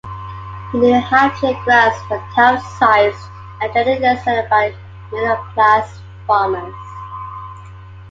The 0.73 0.79
New 0.79 0.99
Hampshire 0.99 1.53
grants 1.63 2.09
were 2.09 2.17
"town-sized," 2.33 3.23
and 3.61 3.71
generally 3.71 4.17
settled 4.23 4.49
by 4.49 4.73
middle-class 5.11 6.01
farmers. 6.25 6.73